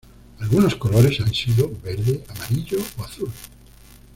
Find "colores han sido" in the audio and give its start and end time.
0.77-1.69